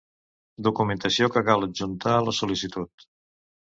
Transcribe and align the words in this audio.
Documentació 0.67 1.29
que 1.35 1.45
cal 1.49 1.67
adjuntar 1.67 2.17
a 2.21 2.25
la 2.31 2.37
sol·licitud. 2.39 3.07